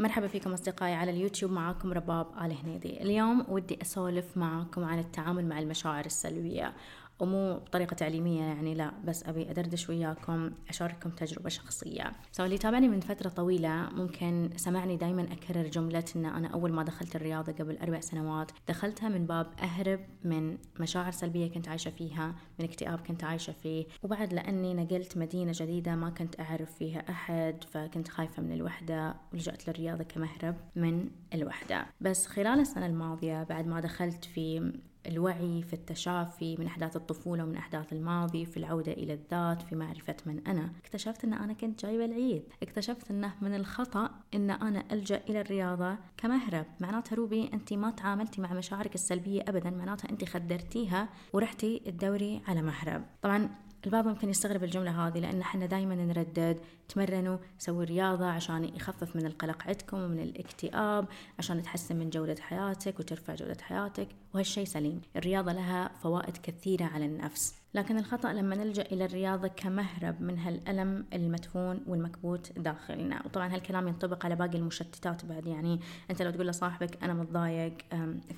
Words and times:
مرحبا 0.00 0.26
فيكم 0.26 0.52
أصدقائي 0.52 0.94
على 0.94 1.10
اليوتيوب 1.10 1.52
معاكم 1.52 1.92
رباب 1.92 2.26
آل 2.44 2.52
هنيدي. 2.52 3.02
اليوم 3.02 3.44
ودي 3.48 3.82
أسولف 3.82 4.36
معاكم 4.36 4.84
عن 4.84 4.98
التعامل 4.98 5.46
مع 5.46 5.58
المشاعر 5.58 6.06
السلبية. 6.06 6.74
ومو 7.20 7.54
بطريقة 7.54 7.94
تعليمية 7.94 8.42
يعني 8.42 8.74
لا 8.74 8.92
بس 9.04 9.24
أبي 9.24 9.50
أدردش 9.50 9.88
وياكم 9.88 10.50
أشارككم 10.68 11.10
تجربة 11.10 11.48
شخصية. 11.48 12.12
سو 12.32 12.44
اللي 12.44 12.58
تابعني 12.58 12.88
من 12.88 13.00
فترة 13.00 13.28
طويلة 13.28 13.88
ممكن 13.92 14.50
سمعني 14.56 14.96
دايما 14.96 15.22
أكرر 15.32 15.66
جملة 15.66 16.04
أن 16.16 16.26
أنا 16.26 16.48
أول 16.48 16.72
ما 16.72 16.82
دخلت 16.82 17.16
الرياضة 17.16 17.52
قبل 17.52 17.78
أربع 17.78 18.00
سنوات 18.00 18.50
دخلتها 18.68 19.08
من 19.08 19.26
باب 19.26 19.46
أهرب 19.62 20.00
من 20.24 20.58
مشاعر 20.80 21.10
سلبية 21.12 21.50
كنت 21.50 21.68
عايشة 21.68 21.90
فيها 21.90 22.34
من 22.58 22.64
اكتئاب 22.64 23.00
كنت 23.00 23.24
عايشة 23.24 23.52
فيه. 23.52 23.86
وبعد 24.02 24.32
لأني 24.32 24.74
نقلت 24.74 25.16
مدينة 25.16 25.52
جديدة 25.54 25.94
ما 25.94 26.10
كنت 26.10 26.40
أعرف 26.40 26.74
فيها 26.74 27.04
أحد 27.10 27.64
فكنت 27.70 28.08
خايفة 28.08 28.42
من 28.42 28.52
الوحدة 28.52 29.14
ولجأت 29.32 29.68
للرياضة 29.68 30.04
كمهرب 30.04 30.56
من 30.76 31.10
الوحدة. 31.34 31.86
بس 32.00 32.26
خلال 32.26 32.60
السنة 32.60 32.86
الماضية 32.86 33.42
بعد 33.42 33.66
ما 33.66 33.80
دخلت 33.80 34.24
في 34.24 34.72
الوعي 35.06 35.62
في 35.62 35.72
التشافي 35.72 36.56
من 36.56 36.66
أحداث 36.66 36.96
الطفولة 36.96 37.44
ومن 37.44 37.56
أحداث 37.56 37.92
الماضي 37.92 38.46
في 38.46 38.56
العودة 38.56 38.92
إلى 38.92 39.12
الذات 39.12 39.62
في 39.62 39.76
معرفة 39.76 40.16
من 40.26 40.46
أنا. 40.46 40.72
اكتشفت 40.84 41.24
أن 41.24 41.32
أنا 41.32 41.52
كنت 41.52 41.82
جايبة 41.82 42.04
العيد. 42.04 42.42
اكتشفت 42.62 43.10
أنه 43.10 43.32
من 43.40 43.54
الخطأ 43.54 44.10
أن 44.34 44.50
أنا 44.50 44.84
ألجأ 44.92 45.20
إلى 45.28 45.40
الرياضة 45.40 45.96
كمهرب. 46.16 46.66
معناتها 46.80 47.16
روبي 47.16 47.50
أنت 47.52 47.72
ما 47.72 47.90
تعاملتي 47.90 48.40
مع 48.40 48.52
مشاعرك 48.52 48.94
السلبية 48.94 49.42
أبدا. 49.48 49.70
معناتها 49.70 50.10
أنت 50.10 50.24
خدرتيها 50.24 51.08
ورحتي 51.32 51.78
تدوري 51.78 52.42
على 52.48 52.62
مهرب. 52.62 53.04
طبعا 53.22 53.50
البعض 53.86 54.08
ممكن 54.08 54.30
يستغرب 54.30 54.64
الجملة 54.64 55.06
هذه 55.06 55.18
لأن 55.18 55.40
إحنا 55.40 55.66
دائما 55.66 55.94
نردد 55.94 56.60
تمرنوا 56.90 57.38
سووا 57.58 57.84
رياضة 57.84 58.26
عشان 58.26 58.64
يخفف 58.64 59.16
من 59.16 59.26
القلق 59.26 59.62
عندكم 59.66 59.98
ومن 59.98 60.20
الاكتئاب 60.20 61.08
عشان 61.38 61.62
تحسن 61.62 61.96
من 61.96 62.10
جودة 62.10 62.36
حياتك 62.40 63.00
وترفع 63.00 63.34
جودة 63.34 63.56
حياتك 63.62 64.08
وهالشيء 64.34 64.64
سليم. 64.64 65.00
الرياضة 65.16 65.52
لها 65.52 65.90
فوائد 66.02 66.36
كثيرة 66.36 66.84
على 66.84 67.06
النفس. 67.06 67.54
لكن 67.74 67.98
الخطأ 67.98 68.32
لما 68.32 68.56
نلجأ 68.56 68.82
إلى 68.82 69.04
الرياضة 69.04 69.48
كمهرب 69.48 70.22
من 70.22 70.38
هالألم 70.38 71.06
المدفون 71.12 71.80
والمكبوت 71.86 72.58
داخلنا. 72.58 73.22
وطبعا 73.26 73.54
هالكلام 73.54 73.88
ينطبق 73.88 74.24
على 74.24 74.36
باقي 74.36 74.58
المشتتات 74.58 75.24
بعد. 75.24 75.46
يعني 75.46 75.80
أنت 76.10 76.22
لو 76.22 76.30
تقول 76.30 76.48
لصاحبك 76.48 77.04
أنا 77.04 77.14
متضايق 77.14 77.74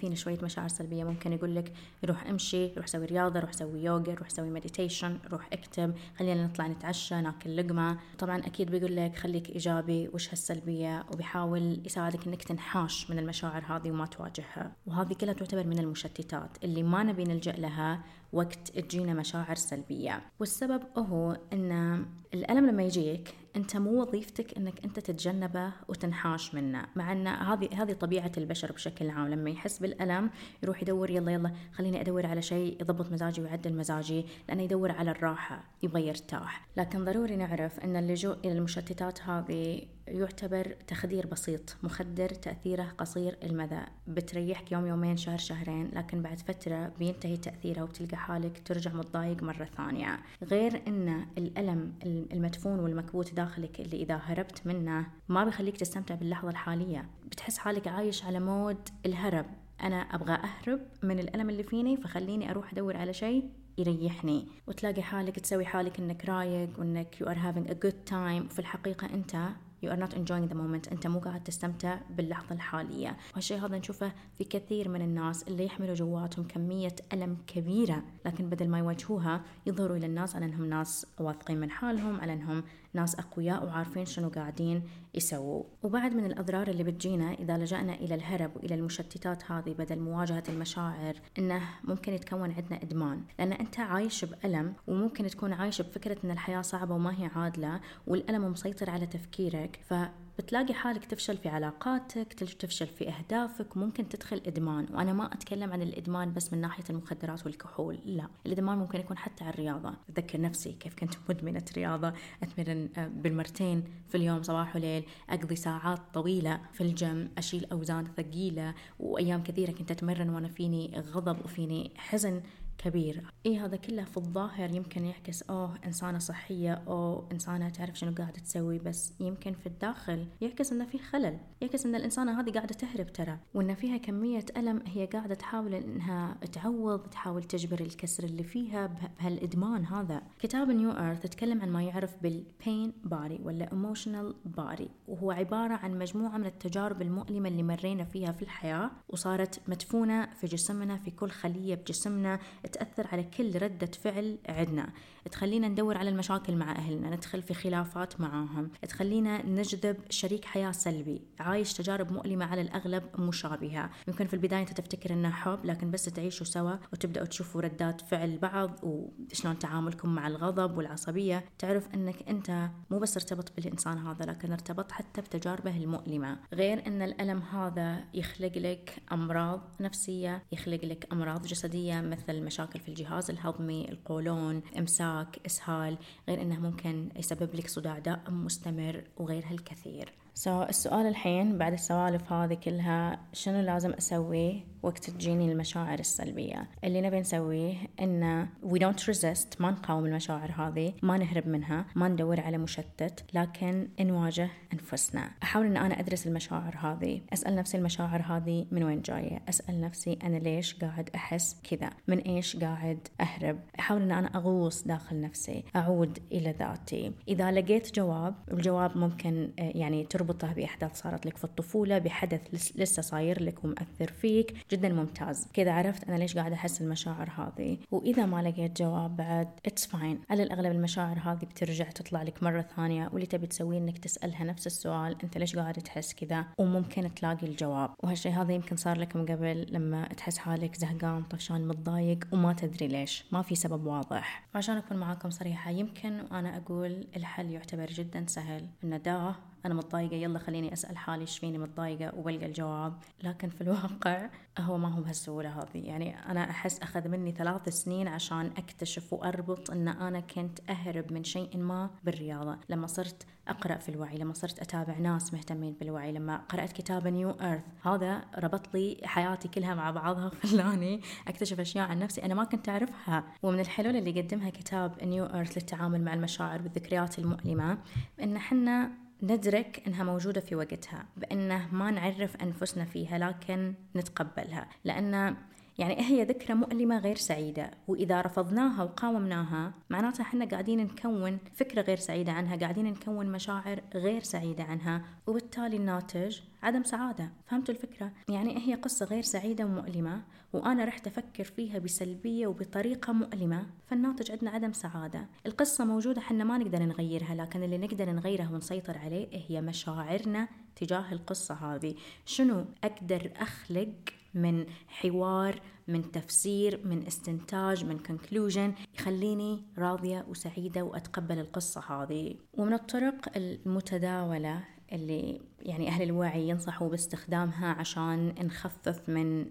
فيني 0.00 0.16
شوية 0.16 0.39
مشاعر 0.42 0.69
سلبية 0.69 1.05
ممكن 1.05 1.33
يقول 1.33 1.55
لك 1.55 1.72
روح 2.05 2.27
امشي 2.27 2.75
روح 2.75 2.87
سوي 2.87 3.05
رياضة 3.05 3.41
روح 3.41 3.53
سوي 3.53 3.84
يوغا 3.84 4.14
روح 4.14 4.28
سوي 4.28 4.50
meditation 4.50 5.19
روح 5.33 5.48
اكتب 5.53 5.94
خلينا 6.19 6.47
نطلع 6.47 6.66
نتعشى 6.66 7.20
ناكل 7.20 7.56
لقمة. 7.56 7.98
طبعا 8.19 8.41
أكيد 8.46 8.70
بيقول 8.70 8.96
لك 8.96 9.16
خليك 9.16 9.50
إيجابي 9.50 10.08
وش 10.08 10.30
هالسلبية 10.30 11.04
وبيحاول 11.12 11.82
يساعدك 11.86 12.26
إنك 12.26 12.42
تنحاش 12.42 13.10
من 13.10 13.18
المشاعر 13.18 13.64
هذه 13.68 13.90
وما 13.90 14.06
تواجهها. 14.06 14.72
وهذه 14.86 15.12
كلها 15.12 15.34
تعتبر 15.34 15.66
من 15.66 15.78
المشتتات. 15.78 16.64
اللي 16.64 16.82
ما 16.82 17.02
نبي 17.02 17.24
نلجأ 17.24 17.52
لها 17.52 18.04
وقت 18.33 18.69
تجينا 18.69 19.14
مشاعر 19.14 19.55
سلبية. 19.55 20.22
والسبب 20.41 20.83
هو 20.98 21.38
أن 21.52 22.05
الألم 22.34 22.66
لما 22.66 22.83
يجيك 22.83 23.34
أنت 23.56 23.77
مو 23.77 24.02
وظيفتك 24.02 24.58
إنك 24.58 24.84
أنت 24.84 24.98
تتجنبه 24.98 25.72
وتنحاش 25.88 26.55
منه. 26.55 26.86
مع 26.97 27.12
إن 27.12 27.27
هذه 27.27 27.69
هذه 27.83 27.92
طبيعة 27.92 28.33
البشر 28.38 28.72
بشكل 28.72 29.10
عام. 29.10 29.28
لما 29.28 29.50
يحس 29.50 29.78
بالألم 29.78 30.30
يروح 30.62 30.83
يدور 30.83 31.10
يلا 31.10 31.33
يلا 31.33 31.53
خليني 31.72 32.00
أدور 32.00 32.27
على 32.27 32.42
شيء 32.42 32.77
يضبط 32.80 33.12
مزاجي 33.12 33.42
ويعدل 33.42 33.75
مزاجي 33.75 34.27
لأنه 34.48 34.62
يدور 34.62 34.92
على 34.92 35.10
الراحة 35.10 35.64
يبغى 35.83 36.06
يرتاح. 36.08 36.69
لكن 36.77 37.05
ضروري 37.05 37.36
نعرف 37.36 37.80
إن 37.80 37.97
اللجوء 37.97 38.36
إلى 38.44 38.53
المشتتات 38.53 39.22
هذه 39.22 39.83
يعتبر 40.12 40.77
تخدير 40.86 41.27
بسيط 41.27 41.77
مخدر 41.82 42.28
تأثيره 42.28 42.92
قصير 42.98 43.38
المدى 43.42 43.80
بتريحك 44.06 44.72
يوم 44.72 44.86
يومين 44.86 45.16
شهر 45.16 45.38
شهرين 45.38 45.91
لكن 45.92 46.22
بعد 46.22 46.38
فترة 46.41 46.92
بينتهي 46.98 47.36
تأثيره 47.36 47.82
وبتلقى 47.82 48.16
حالك 48.16 48.62
ترجع 48.64 48.92
متضايق 48.92 49.42
مرة 49.42 49.69
ثانية. 49.76 50.19
غير 50.42 50.82
أن 50.88 51.26
الألم 51.38 51.92
المدفون 52.32 52.81
والمكبوت 52.81 53.34
داخلك 53.34 53.81
اللي 53.81 54.03
إذا 54.03 54.16
هربت 54.16 54.66
منه 54.66 55.06
ما 55.28 55.44
بيخليك 55.44 55.76
تستمتع 55.76 56.14
باللحظة 56.14 56.50
الحالية. 56.50 57.08
بتحس 57.26 57.58
حالك 57.58 57.88
عايش 57.88 58.25
على 58.25 58.41
مود 58.41 58.88
الهرب. 59.06 59.47
أنا 59.82 59.97
أبغى 59.97 60.34
أهرب 60.34 60.81
من 61.03 61.19
الألم 61.19 61.50
اللي 61.50 61.62
فيني 61.62 61.97
فخليني 61.97 62.50
أروح 62.50 62.72
أدور 62.72 62.97
على 62.97 63.12
شيء 63.12 63.50
يريحني. 63.78 64.48
وتلاقي 64.66 65.03
حالك 65.03 65.41
تسوي 65.41 65.64
حالك 65.64 65.98
إنك 65.98 66.25
رايق 66.25 66.69
وإنك 66.78 67.16
you 67.20 67.26
are 67.26 67.38
having 67.38 67.70
a 67.70 67.75
good 67.75 68.10
time. 68.10 68.44
وفي 68.47 68.58
الحقيقة 68.58 69.14
أنت 69.14 69.48
you 69.82 69.91
are 69.91 70.00
not 70.04 70.15
enjoying 70.15 70.48
the 70.48 70.54
moment. 70.54 70.93
أنت 70.93 71.06
مو 71.06 71.19
قاعد 71.19 71.44
تستمتع 71.44 71.98
باللحظة 72.10 72.54
الحالية. 72.54 73.16
وهالشيء 73.32 73.66
هذا 73.66 73.78
نشوفه 73.78 74.12
في 74.38 74.44
كثير 74.44 74.88
من 74.88 75.03
الناس 75.03 75.48
اللي 75.48 75.65
يحملوا 75.65 75.94
جواتهم 75.94 76.47
كمية 76.47 76.97
ألم 77.12 77.37
كبيرة. 77.47 78.03
لكن 78.26 78.50
بدل 78.50 78.69
ما 78.69 78.78
يواجهوها 78.78 79.43
يظهروا 79.66 79.97
إلى 79.97 80.06
الناس 80.06 80.37
على 80.37 80.44
أنهم 80.44 80.65
ناس 80.65 81.06
واثقين 81.19 81.60
من 81.60 81.70
حالهم 81.70 82.20
على 82.20 82.32
أنهم 82.32 82.65
ناس 82.94 83.14
أقوياء 83.14 83.64
وعارفين 83.64 84.04
شنو 84.04 84.28
قاعدين 84.28 84.82
يسووا. 85.14 85.64
وبعد 85.82 86.14
من 86.14 86.25
الأضرار 86.25 86.69
اللي 86.69 86.84
بتجينا 86.84 87.32
إذا 87.32 87.58
لجأنا 87.58 87.94
إلى 87.94 88.14
الهرب 88.14 88.56
وإلى 88.56 88.75
المشتتات 88.75 89.50
هذه 89.50 89.70
بدل 89.78 89.98
مواجهة 89.98 90.42
المشاعر 90.48 91.14
إنه 91.38 91.62
ممكن 91.84 92.12
يتكون 92.12 92.52
عندنا 92.52 92.82
إدمان. 92.82 93.22
لأن 93.38 93.52
أنت 93.52 93.81
عايش 93.81 94.25
بألم 94.25 94.75
وممكن 94.86 95.26
تكون 95.26 95.52
عايش 95.52 95.82
بفكرة 95.82 96.16
أن 96.25 96.31
الحياة 96.31 96.62
صعبة 96.62 96.94
وما 96.94 97.20
هي 97.22 97.31
عادلة 97.34 97.81
والألم 98.06 98.44
مسيطر 98.44 98.91
على 98.91 99.06
تفكيرك 99.06 99.81
ف 99.84 99.94
بتلاقي 100.38 100.75
حالك 100.75 101.04
تفشل 101.04 101.37
في 101.37 101.48
علاقاتك 101.48 102.32
تفشل 102.32 102.87
في 102.87 103.09
أهدافك 103.09 103.76
ممكن 103.76 104.09
تدخل 104.09 104.43
إدمان. 104.47 104.87
وأنا 104.94 105.12
ما 105.12 105.34
أتكلم 105.34 105.72
عن 105.72 105.82
الإدمان 105.82 106.32
بس 106.32 106.53
من 106.53 106.60
ناحية 106.60 106.84
المخدرات 106.91 107.47
والكحول 107.47 107.98
لا. 108.04 108.28
الإدمان 108.47 108.78
ممكن 108.78 109.00
يكون 109.00 109.19
حتى 109.19 109.44
على 109.44 109.54
الرياضة 109.54 109.93
أتذكر 110.09 110.41
نفسي 110.41 110.72
كيف 110.72 110.94
كنت 110.94 111.15
مدمنة 111.28 111.65
رياضة 111.76 112.12
أتمرن 112.43 112.88
آه، 112.97 113.06
بالمرتين 113.09 113.84
في 114.09 114.16
اليوم 114.16 114.43
صباح 114.43 114.76
وليل 114.76 115.04
أقضي 115.31 115.56
ساعات 115.56 115.98
طويلة 116.15 116.60
في 116.72 116.81
الجيم 116.81 117.31
أشيل 117.38 117.66
أوزان 117.72 118.06
ثقيلة 118.16 118.75
وأيام 119.00 119.43
كثيرة 119.43 119.70
كنت 119.70 119.91
أتمرن 119.91 120.28
وأنا 120.31 120.49
فيني 120.49 121.00
غضب 121.00 121.44
وفيني 121.44 121.91
حزن. 121.97 122.43
كبير. 122.78 123.25
اي 123.47 123.59
هذا 123.59 123.77
كله 123.77 124.05
في 124.05 124.16
الظاهر 124.16 124.75
يمكن 124.75 125.05
يعكس 125.05 125.43
أوه 125.43 125.78
إنسانة 125.87 126.19
صحية 126.19 126.72
أو 126.72 127.25
إنسانة 127.33 127.69
تعرف 127.69 127.99
شنو 127.99 128.15
قاعدة 128.15 128.41
تسوي 128.41 128.78
بس 128.78 129.12
يمكن 129.21 129.53
في 129.53 129.66
الداخل 129.66 130.27
يعكس 130.41 130.72
إنه 130.72 130.84
في 130.84 130.99
خلل. 130.99 131.38
يعكس 131.61 131.87
إن 131.87 131.94
الإنسانة 131.94 132.41
هذه 132.41 132.50
قاعدة 132.50 132.75
تهرب 132.75 133.12
ترى 133.12 133.38
وإن 133.55 133.75
فيها 133.75 133.97
كمية 133.97 134.44
ألم 134.56 134.82
هي 134.87 135.06
قاعدة 135.06 135.34
تحاول 135.34 135.75
إنها 135.75 136.37
تعوض 136.53 137.00
تحاول 137.00 137.43
تجبر 137.43 137.81
الكسر 137.81 138.25
اللي 138.25 138.43
فيها 138.44 138.87
بهالإدمان 138.87 139.84
هذا. 139.84 140.22
كتاب 140.38 140.71
New 140.70 140.91
Earth 140.91 141.20
تتكلم 141.21 141.62
عن 141.62 141.69
ما 141.69 141.82
يعرف 141.82 142.16
بال 142.22 142.46
pain 142.46 142.93
body 143.04 143.41
ولا 143.43 143.72
emotional 143.72 144.34
body 144.44 144.88
وهو 145.09 145.31
عبارة 145.31 145.75
عن 145.75 145.99
مجموعة 145.99 146.38
من 146.38 146.47
التجارب 146.47 147.03
المؤلمة 147.03 147.49
اللي 147.49 147.62
مرينا 147.62 148.05
فيها 148.05 148.32
في 148.32 148.43
الحياة 148.43 148.91
وصارت 149.09 149.61
مدفونة 149.69 150.27
في 150.27 150.47
جسمنا 150.47 150.97
في 150.97 151.11
كل 151.11 151.31
خلية 151.31 151.75
بجسمنا 151.75 152.38
تأثر 152.69 153.06
على 153.12 153.23
كل 153.23 153.62
ردة 153.62 153.91
فعل 154.03 154.39
عندنا. 154.49 154.93
تخلينا 155.31 155.69
ندور 155.69 155.99
على 155.99 156.11
المشاكل 156.11 156.56
مع 156.56 156.73
أهلنا 156.73 157.11
ندخل 157.11 157.43
في 157.43 157.55
خلافات 157.55 158.21
معاهم. 158.21 158.71
تخلينا 158.89 159.47
نجذب 159.47 159.97
شريك 160.11 160.45
حياة 160.45 160.73
سلبي. 160.73 161.23
عايش 161.41 161.73
تجارب 161.73 162.12
مؤلمة 162.12 162.45
على 162.45 162.61
الأغلب 162.61 163.03
مشابهة. 163.21 163.91
يمكن 164.09 164.27
في 164.27 164.34
البداية 164.34 164.61
أنت 164.61 164.73
تفتكر 164.73 165.12
أنها 165.12 165.31
حب 165.31 165.65
لكن 165.65 165.91
بس 165.91 166.05
تعيشوا 166.05 166.47
سوا 166.47 166.73
وتبدأوا 166.93 167.27
تشوفوا 167.27 167.61
ردات 167.61 168.00
فعل 168.00 168.39
بعض 168.39 168.71
وشلون 168.83 169.59
تعاملكم 169.59 170.15
مع 170.15 170.27
الغضب 170.27 170.77
والعصبية. 170.77 171.44
تعرف 171.59 171.89
أنك 171.94 172.29
أنت 172.29 172.71
مو 172.91 172.99
بس 172.99 173.17
ارتبط 173.17 173.53
بالإنسان 173.56 173.99
هذا 173.99 174.25
لكن 174.25 174.53
ارتبط 174.53 174.93
حتى 174.93 175.21
بتجاربه 175.21 175.77
المؤلمة. 175.77 176.39
غير 176.53 176.87
أن 176.87 177.03
الألم 177.03 177.43
هذا 177.43 178.05
يخلق 178.15 178.58
لك 178.58 179.03
أمراض 179.12 179.61
نفسية 179.81 180.43
يخلق 180.53 180.85
لك 180.85 181.08
أمراض 181.12 181.47
جسدية 181.47 182.00
مثل 182.00 182.43
مشاكل 182.52 182.81
في 182.81 182.88
الجهاز 182.88 183.31
الهضمي 183.31 183.88
القولون 183.88 184.62
إمساك 184.78 185.38
إسهال 185.46 185.99
غير 186.28 186.43
أنه 186.43 186.60
ممكن 186.60 187.08
يسبب 187.16 187.54
لك 187.54 187.69
صداع 187.69 187.99
دائم 187.99 188.44
مستمر 188.44 189.04
وغيرها 189.16 189.50
الكثير. 189.50 190.12
سو 190.34 190.64
so, 190.64 190.69
السؤال 190.69 191.06
الحين 191.06 191.58
بعد 191.58 191.73
السوالف 191.73 192.32
هذه 192.32 192.55
كلها 192.55 193.20
شنو 193.32 193.61
لازم 193.61 193.93
أسوي 193.93 194.73
وقت 194.82 195.11
تجيني 195.11 195.52
المشاعر 195.52 195.99
السلبية؟ 195.99 196.69
اللي 196.84 197.00
نبي 197.00 197.20
نسويه 197.20 197.75
إن 198.00 198.46
we 198.64 198.79
don't 198.79 199.05
resist 199.05 199.61
ما 199.61 199.70
نقاوم 199.70 200.06
المشاعر 200.06 200.52
هذه 200.52 200.93
ما 201.02 201.19
نهرب 201.19 201.49
منها 201.49 201.87
ما 201.94 202.08
ندور 202.08 202.40
على 202.40 202.58
مشتت 202.58 203.25
لكن 203.34 203.88
نواجه 204.00 204.50
أنفسنا. 204.73 205.31
أحاول 205.43 205.67
إن 205.67 205.76
أنا 205.76 206.00
أدرس 206.00 206.26
المشاعر 206.26 206.76
هذه. 206.76 207.20
أسأل 207.32 207.55
نفسي 207.55 207.76
المشاعر 207.76 208.23
هذه 208.23 208.67
من 208.70 208.84
وين 208.84 209.02
جاية؟ 209.02 209.43
أسأل 209.49 209.81
نفسي 209.81 210.19
أنا 210.23 210.37
ليش 210.37 210.75
قاعد 210.75 211.11
أحس 211.14 211.56
كذا؟ 211.70 211.90
من 212.08 212.19
إيش 212.19 212.56
قاعد 212.56 213.08
أهرب؟ 213.20 213.58
أحاول 213.79 214.02
إن 214.02 214.12
أنا 214.12 214.37
أغوص 214.37 214.82
داخل 214.82 215.20
نفسي 215.20 215.64
أعود 215.76 216.19
إلى 216.32 216.55
ذاتي. 216.58 217.12
إذا 217.29 217.50
لقيت 217.50 217.94
جواب 217.94 218.34
الجواب 218.52 218.96
ممكن 218.96 219.50
آه، 219.58 219.73
يعني 219.75 220.05
تربطه 220.22 220.52
بأحداث 220.52 221.00
صارت 221.00 221.26
لك 221.26 221.36
في 221.36 221.44
الطفولة 221.44 221.98
بحدث 221.98 222.40
لسه 222.76 223.02
صاير 223.02 223.42
لك 223.42 223.64
ومأثر 223.64 224.12
فيك. 224.12 224.54
جدا 224.70 224.88
ممتاز. 224.88 225.48
كذا 225.52 225.72
عرفت 225.72 226.08
أنا 226.08 226.16
ليش 226.16 226.38
قاعدة 226.38 226.54
أحس 226.54 226.80
المشاعر 226.80 227.30
هذه. 227.30 227.78
وإذا 227.90 228.26
ما 228.26 228.42
لقيت 228.42 228.82
جواب 228.82 229.16
بعد 229.16 229.48
it's 229.67 229.87
fine 229.87 230.20
على 230.30 230.42
الأغلب 230.42 230.72
المشاعر 230.72 231.19
هذه 231.19 231.44
بترجع 231.44 231.84
تطلع 231.90 232.22
لك 232.22 232.42
مرة 232.42 232.66
ثانية. 232.76 233.08
واللي 233.12 233.26
تبي 233.26 233.46
تسويه 233.46 233.78
إنك 233.78 233.98
تسألها 233.98 234.44
نفس 234.44 234.66
السؤال 234.66 235.16
أنت 235.24 235.38
ليش 235.38 235.56
قاعد 235.56 235.74
تحس 235.74 236.14
كذا؟ 236.14 236.44
وممكن 236.58 237.14
تلاقي 237.14 237.46
الجواب. 237.46 237.90
وهالشيء 238.02 238.32
هذا 238.32 238.52
يمكن 238.52 238.76
صار 238.76 238.98
لك 238.98 239.16
من 239.16 239.26
قبل 239.26 239.66
لما 239.70 240.08
تحس 240.08 240.38
حالك 240.38 240.74
زهقان 240.74 241.22
طفشان 241.22 241.69
متضايق 241.69 242.19
وما 242.32 242.52
تدري 242.52 242.88
ليش. 242.88 243.24
ما 243.32 243.42
في 243.42 243.54
سبب 243.54 243.86
واضح. 243.86 244.48
عشان 244.54 244.76
أكون 244.76 244.96
معاكم 244.96 245.30
صريحة 245.30 245.70
يمكن 245.70 246.20
وأنا 246.30 246.56
أقول 246.56 247.06
الحل 247.16 247.50
يعتبر 247.50 247.86
جدا 247.86 248.24
سهل. 248.28 248.66
إنه 248.84 248.96
داه 248.96 249.34
أنا 249.66 249.74
متضايقة. 249.74 250.12
يلا 250.17 250.38
خليني 250.38 250.73
أسأل 250.73 250.99
حالي 250.99 251.20
إيش 251.20 251.38
فيني 251.38 251.59
متضايقة 251.59 252.14
وبلقى 252.14 252.47
الجواب. 252.47 252.94
لكن 253.23 253.49
في 253.49 253.61
الواقع 253.61 254.31
هو 254.59 254.79
ما 254.79 254.88
هو 254.88 255.03
بهالسهولة 255.03 255.62
هذه. 255.62 255.87
يعني 255.87 256.31
أنا 256.31 256.50
أحس 256.50 256.81
أخذ 256.81 257.09
مني 257.09 257.32
ثلاث 257.32 257.69
سنين 257.69 258.09
عشان 258.09 258.50
أكتشف 258.56 259.12
وأربط 259.12 259.70
أن 259.70 259.88
أنا 259.88 260.20
كنت 260.20 260.70
أهرب 260.70 261.12
من 261.12 261.25
شيء 261.25 261.56
ما 261.59 261.91
بالرياضة. 262.05 262.59
لما 262.69 262.87
صرت 262.87 263.26
أقرأ 263.49 263.76
في 263.76 263.88
الوعي 263.88 264.19
لما 264.19 264.32
صرت 264.32 264.59
أتابع 264.59 264.99
ناس 264.99 265.35
مهتمين 265.35 265.73
بالوعي 265.81 266.12
لما 266.12 266.37
قرأت 266.37 266.73
كتاب 266.73 267.08
نيو 267.08 267.31
أيرث 267.31 267.62
هذا 267.82 268.25
ربط 268.38 268.75
لي 268.75 269.00
حياتي 269.05 269.49
كلها 269.49 269.75
مع 269.75 269.91
بعضها 269.91 270.29
خلاني 270.43 271.00
أكتشف 271.29 271.61
أشياء 271.61 271.88
عن 271.88 271.99
نفسي 271.99 272.23
أنا 272.23 272.35
ما 272.35 272.44
كنت 272.44 272.69
أعرفها. 272.69 273.25
ومن 273.43 273.61
الحلول 273.61 273.97
اللي 273.97 274.20
قدمها 274.20 274.50
كتاب 274.50 275.05
نيو 275.05 275.25
أيرث 275.25 275.58
للتعامل 275.58 276.05
مع 276.05 276.15
المشاعر 276.15 276.62
والذكريات 276.62 277.19
المؤلمة 277.19 277.79
إن 278.23 278.38
حنا 278.38 278.91
ندرك 279.22 279.82
إنها 279.86 280.04
موجودة 280.04 280.40
في 280.40 280.54
وقتها 280.54 281.06
بأنه 281.16 281.74
ما 281.74 281.90
نعرف 281.90 282.36
أنفسنا 282.36 282.84
فيها 282.84 283.19
لكن 283.19 283.74
نتقبلها 283.96 284.69
لأن 284.84 285.36
يعني 285.78 286.00
هي 286.00 286.24
ذكرى 286.24 286.54
مؤلمة 286.54 286.98
غير 286.98 287.16
سعيدة 287.16 287.70
وإذا 287.88 288.20
رفضناها 288.20 288.82
وقاومناها 288.82 289.72
معناتها 289.90 290.22
إحنا 290.22 290.44
قاعدين 290.44 290.78
نكون 290.78 291.38
فكرة 291.54 291.82
غير 291.82 291.96
سعيدة 291.96 292.32
عنها 292.32 292.56
قاعدين 292.56 292.84
نكون 292.84 293.26
مشاعر 293.26 293.80
غير 293.94 294.22
سعيدة 294.22 294.64
عنها 294.64 295.04
وبالتالي 295.26 295.76
الناتج 295.76 296.40
عدم 296.62 296.82
سعادة. 296.82 297.30
فهمتوا 297.46 297.74
الفكرة؟ 297.74 298.12
يعني 298.28 298.58
هي 298.58 298.74
قصة 298.74 299.06
غير 299.06 299.22
سعيدة 299.22 299.64
ومؤلمة 299.64 300.22
وأنا 300.52 300.84
رحت 300.84 301.06
أفكر 301.06 301.44
فيها 301.44 301.78
بسلبية 301.78 302.46
وبطريقة 302.46 303.12
مؤلمة 303.12 303.66
فالناتج 303.86 304.30
عندنا 304.30 304.50
عدم 304.50 304.72
سعادة. 304.72 305.26
القصة 305.46 305.84
موجودة 305.84 306.20
حنا 306.20 306.44
ما 306.44 306.58
نقدر 306.58 306.82
نغيرها 306.82 307.34
لكن 307.34 307.62
اللي 307.62 307.78
نقدر 307.78 308.10
نغيره 308.10 308.52
ونسيطر 308.52 308.98
عليه 308.98 309.28
هي 309.48 309.60
مشاعرنا 309.60 310.48
تجاه 310.76 311.12
القصة 311.12 311.54
هذه. 311.54 311.94
شنو 312.26 312.64
أقدر 312.84 313.32
أخلق 313.36 313.94
من 314.34 314.67
حوار 314.88 315.61
من 315.88 316.11
تفسير 316.11 316.81
من 316.84 317.06
استنتاج 317.06 317.84
من 317.84 317.99
كونكلوجن 317.99 318.75
يخليني 318.99 319.64
راضية 319.79 320.25
وسعيدة 320.29 320.82
وأتقبل 320.82 321.38
القصة 321.38 321.81
هذه. 321.81 322.37
ومن 322.52 322.73
الطرق 322.73 323.37
المتداولة 323.37 324.64
اللي 324.93 325.41
يعني 325.61 325.89
أهل 325.89 326.03
الوعي 326.03 326.49
ينصحوا 326.49 326.89
باستخدامها 326.89 327.67
عشان 327.67 328.35
نخفف 328.43 329.09
من 329.09 329.47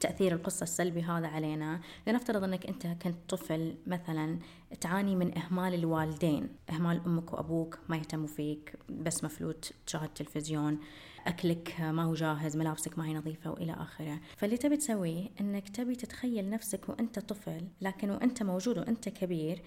تأثير 0.00 0.32
القصة 0.32 0.62
السلبي 0.62 1.02
هذا 1.02 1.26
علينا. 1.26 1.80
لنفترض 2.06 2.44
أنك 2.44 2.66
أنت 2.66 2.86
كنت 2.86 3.16
طفل 3.28 3.74
مثلا 3.86 4.38
تعاني 4.80 5.16
من 5.16 5.38
إهمال 5.38 5.74
الوالدين. 5.74 6.48
إهمال 6.70 7.00
أمك 7.06 7.32
وأبوك 7.32 7.78
ما 7.88 7.96
يهتموا 7.96 8.26
فيك 8.26 8.74
بس 8.88 9.24
مفلوت 9.24 9.72
تشاهد 9.86 10.08
تلفزيون. 10.08 10.78
أكلك 11.26 11.80
ما 11.80 12.04
هو 12.04 12.14
جاهز 12.14 12.56
ملابسك 12.56 12.98
ما 12.98 13.06
هي 13.06 13.14
نظيفة 13.14 13.50
وإلى 13.50 13.72
آخره. 13.72 14.20
فاللي 14.36 14.56
تبي 14.56 14.76
تسويه 14.76 15.28
أنك 15.40 15.68
تبي 15.68 15.94
تتخيل 15.94 16.50
نفسك 16.50 16.88
وأنت 16.88 17.18
طفل 17.18 17.68
لكن 17.80 18.10
وأنت 18.10 18.42
موجود 18.42 18.78
وأنت 18.78 19.08
كبير 19.08 19.62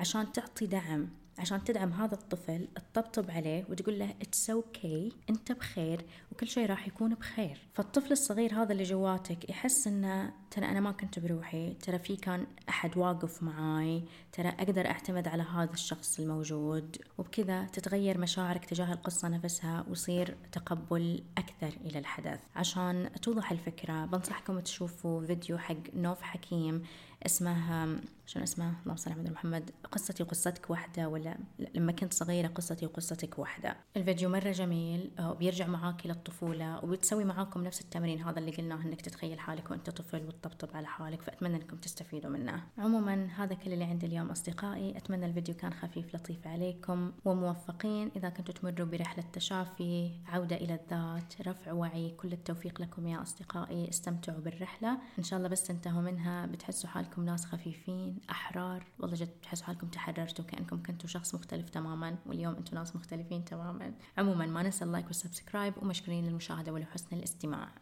عشان 0.00 0.32
تعطي 0.32 0.66
دعم. 0.66 1.08
عشان 1.38 1.64
تدعم 1.64 1.92
هذا 1.92 2.14
الطفل 2.14 2.68
تطبطب 2.92 3.30
عليه 3.30 3.64
وتقول 3.70 3.98
له 3.98 4.14
it's 4.22 5.10
okay. 5.10 5.30
أنت 5.30 5.52
بخير 5.52 6.04
وكل 6.32 6.48
شيء 6.48 6.66
راح 6.66 6.88
يكون 6.88 7.14
بخير 7.14 7.58
فالطفل 7.74 8.12
الصغير 8.12 8.54
هذا 8.54 8.72
اللي 8.72 8.82
جواتك 8.82 9.50
يحس 9.50 9.86
إنه 9.86 10.32
ترى 10.50 10.66
أنا 10.66 10.80
ما 10.80 10.92
كنت 10.92 11.18
بروحي 11.18 11.74
ترى 11.74 11.98
في 11.98 12.16
كان 12.16 12.46
أحد 12.68 12.96
واقف 12.96 13.42
معاي 13.42 14.02
ترى 14.32 14.48
أقدر 14.48 14.86
أعتمد 14.86 15.28
على 15.28 15.42
هذا 15.42 15.72
الشخص 15.72 16.20
الموجود 16.20 16.96
وبكذا 17.18 17.64
تتغير 17.64 18.18
مشاعرك 18.18 18.64
تجاه 18.64 18.92
القصة 18.92 19.28
نفسها 19.28 19.84
ويصير 19.88 20.36
تقبل 20.52 21.22
أكثر 21.38 21.78
إلى 21.84 21.98
الحدث 21.98 22.40
عشان 22.56 23.10
توضح 23.22 23.52
الفكرة 23.52 24.04
بنصحكم 24.04 24.60
تشوفوا 24.60 25.26
فيديو 25.26 25.58
حق 25.58 25.94
نوف 25.94 26.22
حكيم 26.22 26.82
اسمه 27.26 27.98
شنو 28.26 28.42
اسمه 28.42 28.72
اللهم 28.82 28.96
صل 28.96 29.12
على 29.12 29.30
محمد 29.30 29.70
قصتي 29.92 30.22
وقصتك 30.22 30.70
واحدة 30.70 31.08
ولا 31.08 31.38
لما 31.74 31.92
كنت 31.92 32.14
صغيرة 32.14 32.48
قصتي 32.48 32.86
وقصتك 32.86 33.38
واحدة. 33.38 33.76
الفيديو 33.96 34.28
مرة 34.28 34.50
جميل 34.50 35.10
وبيرجع 35.20 35.66
معاك 35.66 36.06
للطفولة 36.06 36.84
وبتسوي 36.84 37.24
معاكم 37.24 37.64
نفس 37.64 37.80
التمرين 37.80 38.22
هذا 38.22 38.38
اللي 38.38 38.50
قلناه 38.50 38.82
إنك 38.82 39.00
تتخيل 39.00 39.40
حالك 39.40 39.70
وأنت 39.70 39.90
طفل 39.90 40.26
وتطبطب 40.26 40.76
على 40.76 40.86
حالك 40.86 41.22
فأتمنى 41.22 41.56
إنكم 41.56 41.76
تستفيدوا 41.76 42.30
منه. 42.30 42.62
عموما 42.78 43.28
هذا 43.36 43.54
كل 43.54 43.72
اللي 43.72 43.84
عندي 43.84 44.06
اليوم 44.06 44.30
أصدقائي. 44.30 44.96
أتمنى 44.96 45.26
الفيديو 45.26 45.54
كان 45.54 45.72
خفيف 45.74 46.14
لطيف 46.14 46.46
عليكم 46.46 47.12
وموفقين. 47.24 48.10
إذا 48.16 48.28
كنتوا 48.28 48.54
تمروا 48.54 48.86
برحلة 48.86 49.24
تشافي 49.32 50.10
عودة 50.26 50.56
إلى 50.56 50.74
الذات 50.74 51.48
رفع 51.48 51.72
وعي 51.72 52.10
كل 52.10 52.32
التوفيق 52.32 52.80
لكم 52.80 53.06
يا 53.06 53.22
أصدقائي. 53.22 53.88
استمتعوا 53.88 54.40
بالرحلة. 54.40 54.98
إن 55.18 55.24
شاء 55.24 55.38
الله 55.38 55.48
بس 55.48 55.62
تنتهوا 55.62 56.02
منها 56.02 56.46
بتحسوا 56.46 56.90
حالكم 56.90 57.07
ناس 57.16 57.46
خفيفين 57.46 58.18
أحرار. 58.30 58.86
والله 58.98 59.16
جد 59.16 59.28
تحسوا 59.42 59.66
حالكم 59.66 59.88
تحررتوا 59.88 60.44
كأنكم 60.44 60.82
كنتوا 60.82 61.08
شخص 61.08 61.34
مختلف 61.34 61.70
تماما 61.70 62.16
واليوم 62.26 62.54
أنتم 62.54 62.76
ناس 62.76 62.96
مختلفين 62.96 63.44
تماما. 63.44 63.94
عموما 64.18 64.46
ما 64.46 64.62
ننسى 64.62 64.84
ال 64.84 64.88
like 64.88 65.06
وال 65.06 65.18
subscribe 65.18 65.74
ومشكورين 65.82 66.26
للمشاهدة 66.26 66.72
ولحسن 66.72 67.16
الاستماع. 67.16 67.68